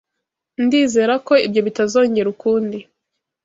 [0.63, 2.77] Ndizera ko ibyo bitazongera ukundi.